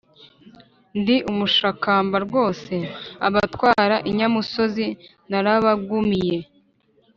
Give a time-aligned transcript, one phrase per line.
[0.99, 2.73] ndi umushakamba rwose,
[3.27, 4.85] abatwara inyamusozi
[5.29, 6.37] narabagumiye.